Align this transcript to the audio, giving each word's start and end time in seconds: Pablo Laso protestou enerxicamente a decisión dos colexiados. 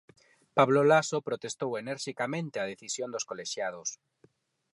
Pablo 0.57 0.81
Laso 0.91 1.17
protestou 1.27 1.71
enerxicamente 1.83 2.57
a 2.59 2.69
decisión 2.71 3.09
dos 3.11 3.27
colexiados. 3.29 3.89